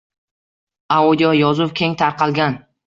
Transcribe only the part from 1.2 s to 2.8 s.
yozuv keng tarqalgan